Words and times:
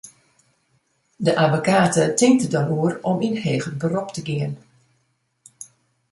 De 1.25 1.33
abbekate 1.43 2.03
tinkt 2.19 2.41
der 2.43 2.51
dan 2.55 2.71
oer 2.77 2.93
om 3.11 3.17
yn 3.27 3.37
heger 3.45 3.73
berop 3.81 4.09
te 4.15 4.21
gean. 4.27 4.53